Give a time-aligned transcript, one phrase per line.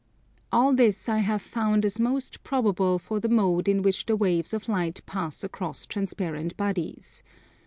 [0.51, 4.51] All this I have found as most probable for the mode in which the waves
[4.51, 7.21] of light pass across transparent bodies.